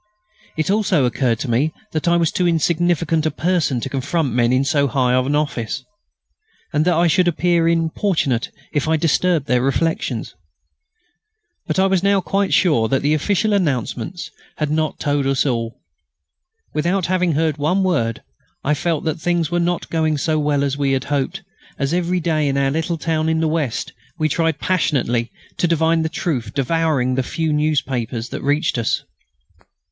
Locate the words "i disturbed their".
8.87-9.61